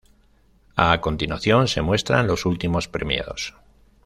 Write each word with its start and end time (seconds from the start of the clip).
A 0.75 0.99
continuación 0.99 1.67
se 1.67 1.83
muestran 1.83 2.25
los 2.25 2.47
últimos 2.47 2.87
premiados. 2.87 3.53